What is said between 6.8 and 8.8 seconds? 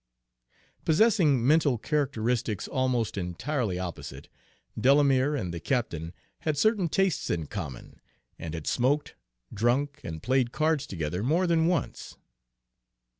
tastes in common, and had